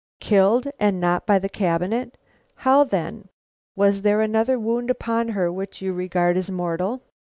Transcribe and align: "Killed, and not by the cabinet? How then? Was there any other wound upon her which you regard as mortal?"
"Killed, 0.19 0.67
and 0.79 0.99
not 0.99 1.27
by 1.27 1.37
the 1.37 1.47
cabinet? 1.47 2.17
How 2.55 2.83
then? 2.83 3.29
Was 3.75 4.01
there 4.01 4.23
any 4.23 4.35
other 4.35 4.57
wound 4.57 4.89
upon 4.89 5.27
her 5.27 5.51
which 5.53 5.79
you 5.79 5.93
regard 5.93 6.37
as 6.37 6.49
mortal?" 6.49 7.03